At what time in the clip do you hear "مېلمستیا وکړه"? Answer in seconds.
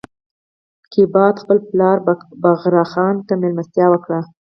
3.41-4.19